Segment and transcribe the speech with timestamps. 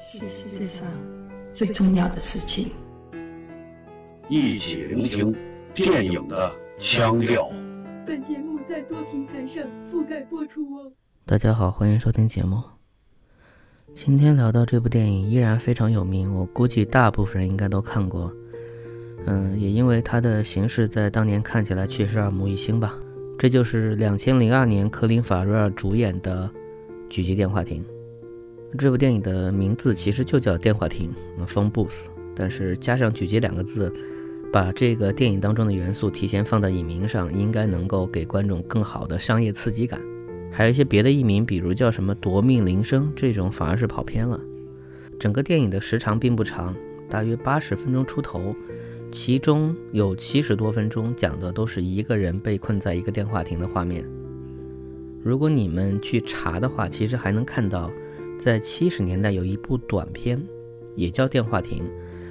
[0.00, 0.86] 是世界上
[1.52, 2.70] 最重要的事情。
[4.28, 5.34] 一起聆听
[5.74, 7.50] 电影的腔调。
[8.06, 10.92] 本节目在多平台上覆盖播出哦。
[11.26, 12.62] 大家好，欢迎收听节目。
[13.92, 18.32] 今天聊到这部电影依然非常有名，我估计大部分人应该都看过。
[19.26, 22.96] 嗯，也因为它的形式在当年看起来确实耳目一新吧。
[23.36, 26.48] 这就是两千零二年科林·法瑞尔主演的
[27.12, 27.84] 《狙击电话亭》。
[28.76, 31.10] 这部电影的名字其实就叫《电话亭》
[31.46, 32.02] （Phone Booth），
[32.34, 33.90] 但是加上“狙击”两个字，
[34.52, 39.98] 把这个电影当中的元素提前放在影名上，应该能够给观众更好的商业刺激感。
[40.52, 44.38] 还有一些别的译名，比如叫什么“夺命铃声”这种，反而是跑偏了。
[45.18, 46.76] 整个电影的时长并不长，
[47.08, 48.54] 大约八十分钟出头，
[49.10, 54.04] 其中有七十多分钟讲的都是一个人被困在一个电话亭的画面。
[55.24, 57.90] 如果你们去查的话，其实还能看到。
[58.38, 60.40] 在七十年代有一部短片，
[60.94, 61.84] 也叫《电话亭》，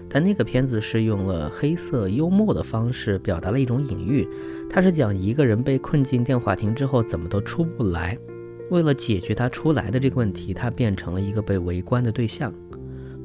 [0.09, 4.27] 但那个片子是用了黑色幽默的方式表达了一种隐喻。
[4.69, 8.17] 它是讲一个人被困进电话亭之后怎么都出不来，
[8.69, 12.53] 为了解决他出来的这个问题，他变成了一个被围观的对象，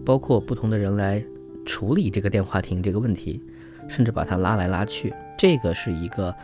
[0.05, 1.25] 包括不同的人来
[1.65, 3.41] 处理这个电话亭这个问题，
[3.89, 5.13] 甚至把他拉来拉去。
[5.39, 6.35] 这个是一个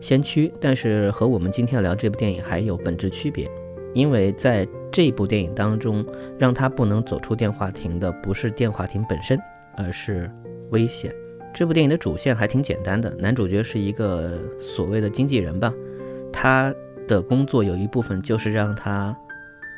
[0.00, 3.50] 先驱，但是和我们今天聊这部电影还有本质区别。
[3.92, 6.04] 因为在这部电影当中，
[6.38, 9.38] 让他不能走出电话亭的不是电话亭本身，
[9.76, 10.30] 而是
[10.70, 11.14] 危险。
[11.52, 15.72] 这部电影的主线还挺简单的，男主角是一个所谓的经纪人吧，
[16.32, 16.72] 他
[17.08, 19.16] 的工作有一部分就是让他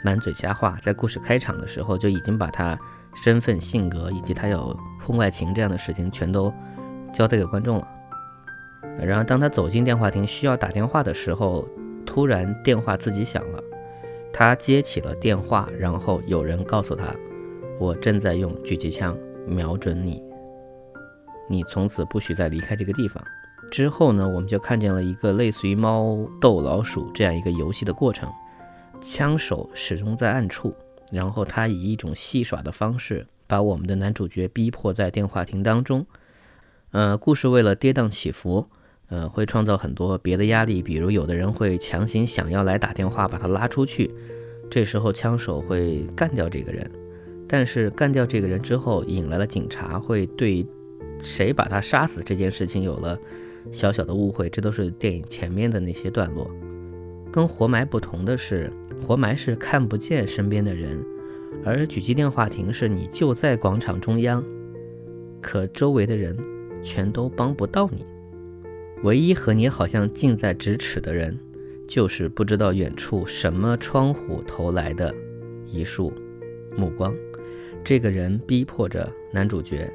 [0.05, 2.79] 满嘴瞎话，在故事开场的时候就已经把他
[3.23, 6.53] 身份、性格以及他有婚外情这样的事情全都
[7.13, 7.89] 交代给观众了。
[9.01, 11.67] 然后当他走进电话亭需要打电话的时候，
[12.05, 13.63] 突然电话自己响了。
[14.33, 17.15] 他接起了电话，然后有人告诉他
[17.79, 19.17] ：“我正在用狙击枪
[19.47, 20.23] 瞄准你，
[21.51, 23.23] 你从此不许再离开这个地方。”
[23.71, 28.31] 之后呢，我们就看见了一个类似于猫逗老鼠这样一个游戏的过程，
[29.01, 30.75] 枪手始终在暗处，
[31.11, 36.07] 然后他以一种戏耍的方式把我们的男主角逼迫在电话亭当中。
[36.91, 38.69] 呃，故事为了跌宕起伏。
[39.13, 44.11] 呃，会创造很多别的压力，比如有的人会强行想要来打电话把他拉出去，
[44.71, 46.91] 这时候枪手会干掉这个人，
[47.47, 50.67] 但是干掉这个人之后引来了警察，会对
[51.19, 53.19] 谁把他杀死这件事情有了
[53.71, 56.51] 小小的误会，这都是电影前面的那些段落。
[57.31, 58.73] 跟活埋不同的是，
[59.07, 60.99] 活埋是看不见身边的人，
[61.67, 64.43] 而狙击电话亭是你就在广场中央，
[65.43, 66.35] 可周围的人
[66.83, 68.07] 全都帮不到你。
[69.03, 71.37] 唯一和你好像近在咫尺的人，
[71.89, 75.13] 就是不知道远处什么窗户投来的
[75.67, 76.13] 一束
[76.77, 77.13] 目光。
[77.83, 79.93] 这个人逼迫着男主角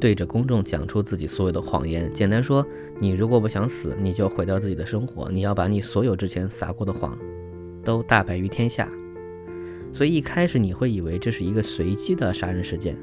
[0.00, 2.10] 对着公众讲出自己所有的谎言。
[2.10, 2.66] 简单说，
[2.98, 5.30] 你如果不想死，你就毁掉自己的生活。
[5.30, 7.18] 你要把你所有之前撒过的谎
[7.84, 8.90] 都大白于天下。
[9.92, 12.96] 所以一开始你会以为这是一个随机的杀人事件，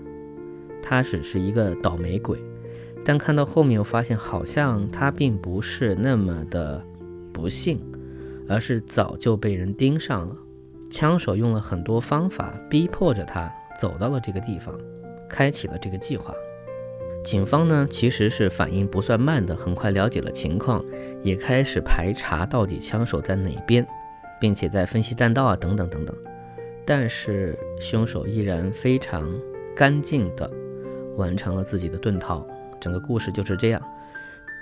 [0.82, 2.40] 他只是一个倒霉鬼。
[3.08, 6.84] 但看到后面，我发现好像他并不是那么的
[7.32, 7.80] 不幸，
[8.50, 10.36] 而是早就被人盯上了。
[10.92, 14.78] 枪手用了很多方法逼迫着他走到了这个地方，
[15.30, 16.34] 开启了这个计划。
[17.24, 20.84] 警方呢，其实是反应不算慢的，很快了解了情况，
[21.24, 23.88] 也开始排查到底枪手在哪边，
[24.38, 26.14] 并且在分析弹道啊等等等等。
[26.84, 29.34] 但是凶手依然非常
[29.74, 30.52] 干净的
[31.16, 32.46] 完成了自己的遁逃。
[32.80, 33.82] 整个故事就是这样。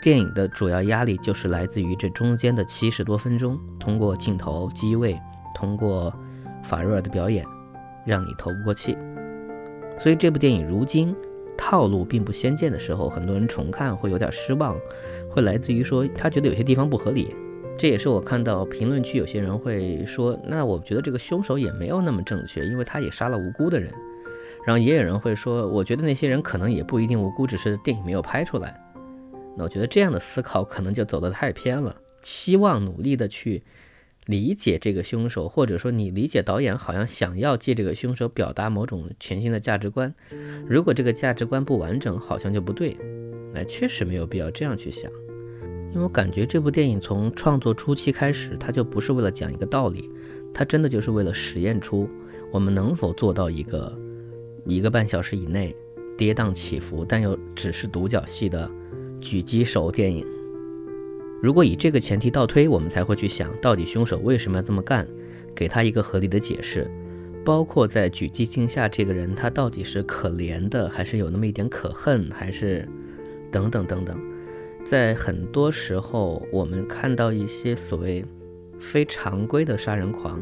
[0.02, 5.20] 电影的主要压力就是来自于这中间的七十多分钟，通过镜头机位，
[5.56, 6.14] 通过
[6.62, 7.46] 法瑞尔的表演，
[8.06, 8.98] 让你透不过气。
[9.98, 11.16] 所以这部电影如今
[11.58, 14.76] 套路并不鲜见的时候，很多人重看会有点失望，
[15.30, 17.34] 会来自于说他觉得有些地方不合理。
[17.78, 23.92] 这也是我看到评论区有些人会说，那我觉得这个凶手也没有那么正确，因为他也杀了无辜的人。
[24.66, 28.82] 然后也有人会说，我觉得那些人可能也不一定无辜，只是电影没有拍出来。
[29.56, 31.96] 那我觉得这样的思考可能就走得太偏了。
[32.22, 33.64] 期望努力的去
[34.26, 40.12] 理解这个凶手，或者说你理解导演好像想要借这个凶手表达某种全新的价值观。
[40.68, 42.98] 如果这个价值观不完整，好像就不对。
[43.54, 45.12] 那确实没有必要这样去想，
[45.94, 50.10] 因为我感觉这部电影从创作初期开始，它就不是为了讲一个道理，
[50.54, 52.10] 它真的就是为了实验出
[52.52, 53.98] 我们能否做到一个。
[54.66, 55.76] 一个半小时以内，
[56.18, 58.70] 跌宕起伏，但又只是独角戏的
[59.22, 60.26] 狙击手电影。
[61.42, 65.08] 如果以这个前提倒推，我们才会去想到底凶手为什么要这么干，
[65.54, 66.90] 给他一个合理的解释，
[67.44, 72.88] 包括在狙击镜下这个人，他到底是可怜的，还是有那么一点可恨，还是
[73.52, 74.18] 等等等等。
[74.84, 78.24] 在很多时候，我们看到一些所谓
[78.80, 80.40] 非常规的杀人狂，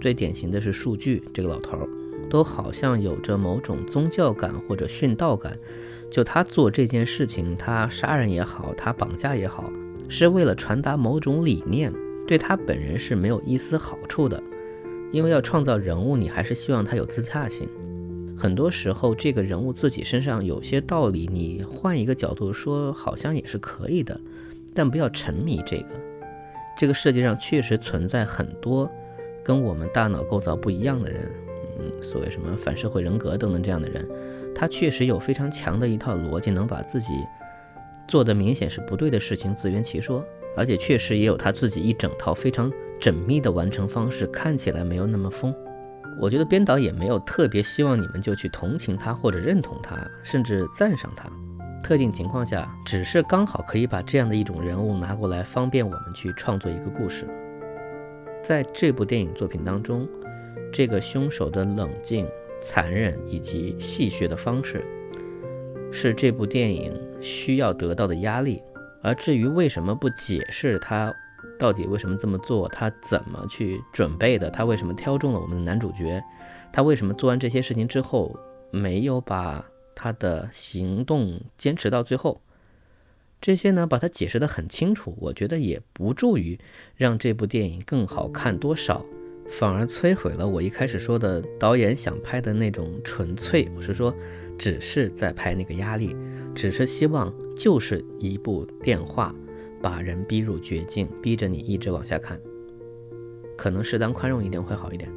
[0.00, 1.88] 最典型的是数据这个老头儿，
[2.28, 5.58] 都好像有着某种宗教感或者殉道感。
[6.10, 9.72] 就他做这件事情，他杀人也好，他绑架也好，
[10.08, 11.92] 是为了传达某种理念，
[12.26, 14.42] 对他本人是没有一丝好处的。
[15.12, 17.68] 因为要创造人物，你还是希望他有自洽性。
[18.36, 24.20] 很多时候，这个人物自己身上有些道理，你换一个角度说，好像也是可以的。
[24.74, 25.86] 但不要沉迷这个。
[26.78, 28.90] 这个世界上确实存在很多
[29.42, 31.30] 跟我们大脑构造不一样的人，
[31.78, 34.08] 嗯，所谓什么反社会人格等等这样的人，
[34.54, 37.12] 他确实有非常强的一套逻辑，能把自己
[38.08, 40.24] 做的明显是不对的事情自圆其说，
[40.56, 42.72] 而且确实也有他自己一整套非常。
[42.98, 45.54] 缜密的完成方式看起来没有那么疯，
[46.18, 51.30] 我觉得编导也没有特别希望你们就去同情他或者认同他，甚至赞赏他。
[51.84, 57.28] 特定情况下，只是刚好可以把这样的一种人物拿过来，方便我们去创作一个故事。
[58.42, 60.08] 在这部电影作品当中，
[60.76, 62.28] 这个凶手的冷静、
[62.60, 64.84] 残忍以及戏谑的方式，
[65.90, 68.62] 是这部电影需要得到的压力。
[69.02, 71.10] 而至于为什么不解释他？
[71.58, 72.68] 到底为什么这么做？
[72.68, 74.50] 他怎么去准备的？
[74.50, 76.22] 他为什么挑中了我们的男主角？
[76.70, 78.38] 他为什么做完这些事情之后
[78.70, 79.64] 没有把
[79.94, 82.42] 他的行动坚持到最后？
[83.40, 86.60] 这些呢，把它解释得很清楚，我觉得也不助于
[86.96, 89.02] 让这部电影更好看多少，
[89.48, 93.68] 反而摧毁了我一开始说的导演想拍的那种纯粹。
[93.76, 94.14] 我是说，
[94.58, 96.16] 只是在拍那个压力，
[96.54, 99.34] 只是希望就是一部电话。
[99.82, 102.40] 把人逼入绝境，逼着你一直往下看，
[103.56, 105.08] 可能适当宽容一点会好一点。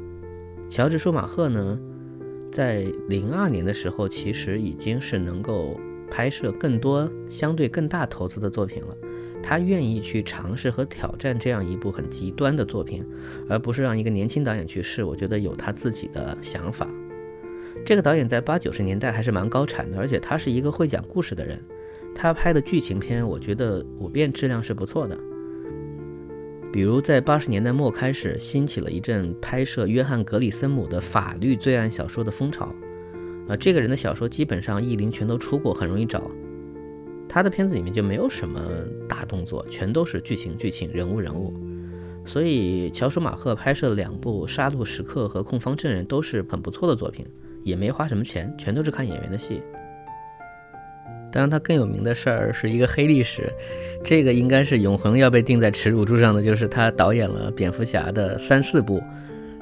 [0.68, 1.80] 乔治舒马赫呢，
[2.52, 8.96] 在零二年的时候，其实已经是能够拍摄更多相对更大投资的作品了。
[9.42, 13.04] 他愿意去尝试和挑战这样一部很极端的作品，
[13.48, 15.02] 而不是让一个年轻导演去试。
[15.02, 16.88] 我觉得有他自己的想法。
[17.84, 21.58] 这个导演在八九十年代还是蛮高产的，而且他是一个会讲故事的人。
[22.14, 25.18] 他拍的剧情片，我觉得普遍质量是不错的。
[26.72, 32.72] 比如在八十年代末开始兴起了一阵拍摄约翰格里森姆的法律罪案小说的风潮，
[33.48, 36.30] 啊，这个人的小说基本上译林全都出过，很容易找。
[37.32, 38.60] 他的片子里面就没有什么
[39.08, 41.54] 大动作，全都是剧情、剧情、人物、人物。
[42.26, 47.24] 所以乔舒马赫拍摄的两部《杀戮时刻》和《控方证人》都是很不错的作品，
[47.62, 49.62] 也没花什么钱，全都是看演员的戏。
[51.32, 53.48] 当然，他更有名的事儿是一个黑历史，
[54.02, 59.00] 这个应该是永恒要被钉在耻辱柱上的，就是他导演了蝙蝠侠的三四部，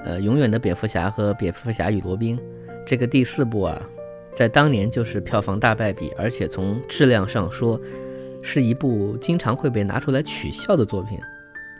[0.02, 2.38] 呃，永远的蝙蝠侠和蝙蝠侠与罗宾，
[2.86, 3.86] 这个第四部啊，
[4.34, 7.80] 在当年就是票房大败笔，而且从质量上说，
[8.42, 11.18] 是一部经常会被拿出来取笑的作品，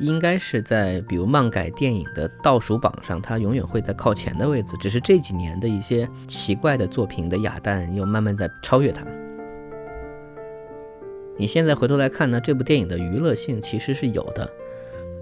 [0.00, 9.04] 应该是在比如漫改电影的倒数榜上，它永远会在靠前的位置，只是这几年的一些奇怪的作品的哑弹又慢慢在超越它。
[11.36, 14.50] 你现在回头来看呢，这部电影的娱乐性其实是有的，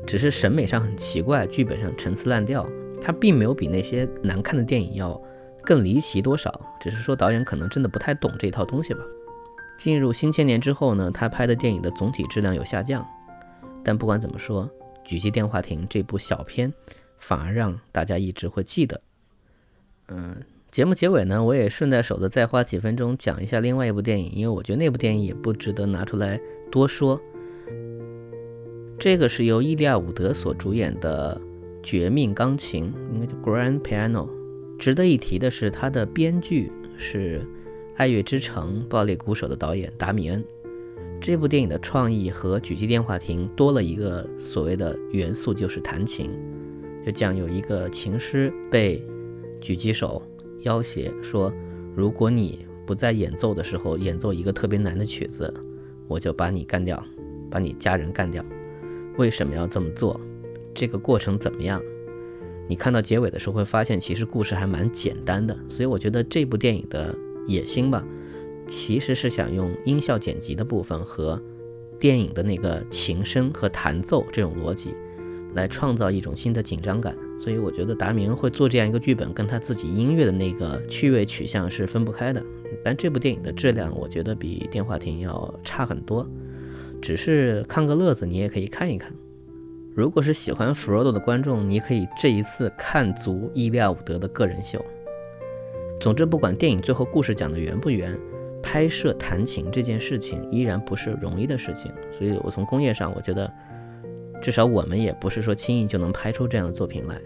[0.06, 2.67] 只是审美上很奇怪，剧本上陈词滥调。
[2.99, 5.20] 它并没有比那些难看的电影要
[5.66, 9.00] 更离奇多少，只是说导演可能真的不太懂这套东西吧。
[9.76, 13.06] 进入新千年之后呢，他拍的电影的总体质量有下降，
[13.85, 14.70] 但不管怎么说，
[15.06, 16.73] 《狙击电话亭》这部小片
[17.18, 19.00] 反而让大家一直会记得。
[20.08, 20.37] 嗯。
[20.68, 26.38] 节目结尾呢，我也顺带手的再花几分钟讲一下另外一部电影，因为我觉得那部电影也不值得拿出来
[26.70, 27.18] 多说。
[28.99, 31.40] 这个是由伊利亚伍德所主演的
[31.82, 34.28] 《绝命钢琴》，应该叫《Grand Piano》。
[34.78, 37.40] 值得一提的是，他的编剧是
[37.97, 40.45] 《爱乐之城》《爆裂鼓手》的导演达米恩。
[41.21, 46.30] 这部电影的创意和《狙击电话亭》多了一个所谓的元素，就是弹琴。
[47.04, 49.02] 就讲有一个琴师被
[49.61, 50.23] 狙击手。
[50.62, 51.52] 要挟说
[51.95, 55.52] ：“如果你不在演奏的时候演奏一个特别难的曲子，
[56.09, 57.00] 我就把你干掉，
[57.49, 58.45] 把你家人干掉。
[59.16, 60.21] 为什么要这么做？
[60.75, 61.80] 这个过程怎么样？
[62.68, 65.56] 你看到结尾的时候会发现，其实故事还蛮简单的。
[65.68, 67.14] 所以我觉得这部电影的
[67.46, 68.04] 野心吧，
[68.66, 71.40] 其实是想用音效剪辑的部分和
[71.99, 74.94] 电影的那个琴声和弹奏这种逻辑。”
[75.54, 82.44] 来创造一种新的紧张感，所以我觉得达明会做这样一个剧本，跟他自己音乐的那个趣味取向是分不开的。
[82.85, 86.28] 但这部电影的质量，我觉得比电话亭要差很多，
[87.00, 89.11] 只是看个乐子，你也可以看一看。
[89.96, 94.78] 如果是喜欢弗罗多的观众，你可以这一次看足伊利亚伍德的个人秀。
[95.98, 98.14] 总之，不管电影最后故事讲的圆不圆，
[98.62, 101.90] 拍摄弹琴这件事情依然不是容易的事情。
[102.12, 103.50] 所以我从工业上，我觉得
[104.42, 107.18] 至少我们也不是说轻易就能拍出这样的作品来。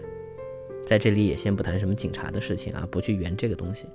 [0.85, 3.85] 在这里也先不谈什么警察的事情啊，不去圆这个东西。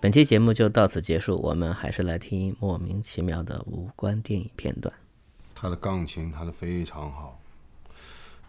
[0.00, 4.92] 本期节目就到此结束，我们还是来听莫名其妙的无关电影片段。
[5.60, 7.38] 他的钢琴弹得非常好，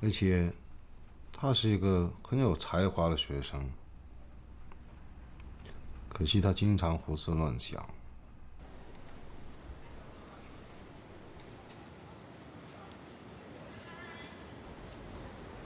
[0.01, 0.49] 而且
[1.33, 3.69] 他是一个很有才华的学生。
[6.07, 7.85] 可惜他经常胡思乱想。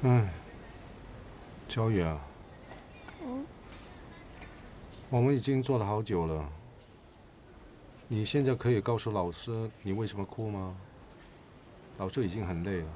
[0.01, 0.27] 嗯，
[1.69, 2.19] 焦野啊，
[5.11, 6.49] 我们已经做了好久了，
[8.07, 10.75] 你现在可以告诉老师你为什么哭吗？
[11.97, 12.87] 老师已经很累了。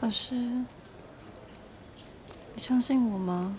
[0.00, 0.66] 老师，你
[2.56, 3.54] 相信我吗？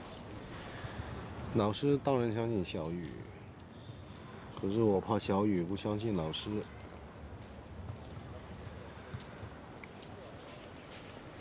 [1.54, 3.08] 老师当然相信小雨，
[4.60, 6.50] 可是我怕小雨不相信老师。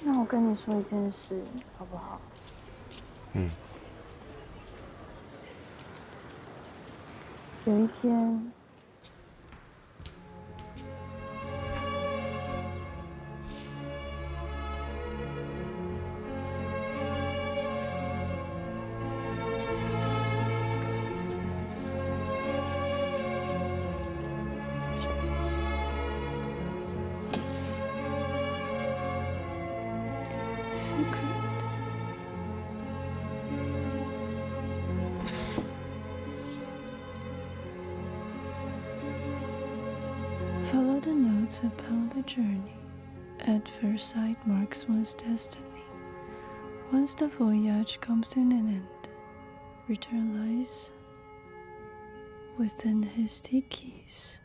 [0.03, 1.43] 那我跟你说一件事，
[1.79, 2.21] 好不好？
[3.33, 3.49] 嗯。
[7.65, 8.53] 有一天。
[30.91, 31.63] Secret.
[40.73, 42.75] Follow the notes about the journey.
[43.39, 45.85] At first sight marks one's destiny.
[46.93, 49.09] Once the voyage comes to an end,
[49.87, 50.27] return
[50.59, 50.91] lies
[52.59, 54.41] within his keys.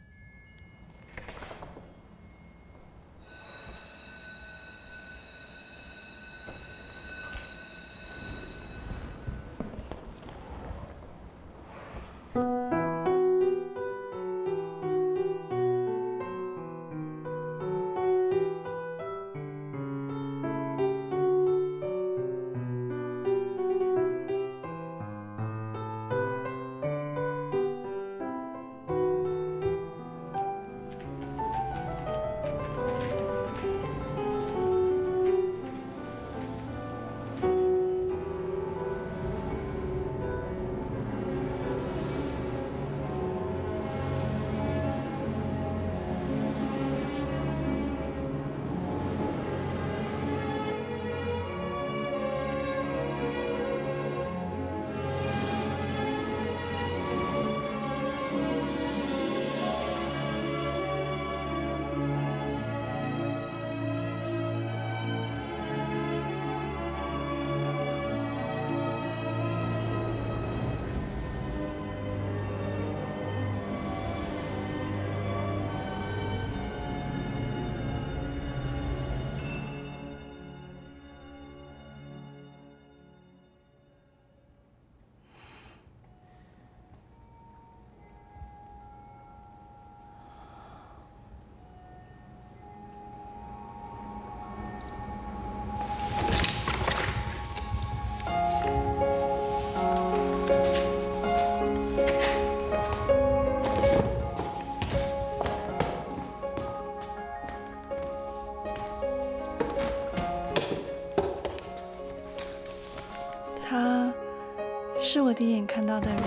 [115.35, 116.21] 第一眼看到的人，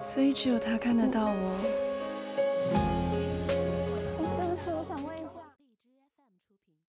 [0.00, 1.89] 所以只有他看得到我。